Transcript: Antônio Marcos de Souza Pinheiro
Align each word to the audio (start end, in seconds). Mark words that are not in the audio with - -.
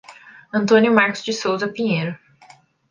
Antônio 0.51 0.91
Marcos 0.91 1.23
de 1.23 1.31
Souza 1.31 1.67
Pinheiro 1.67 2.17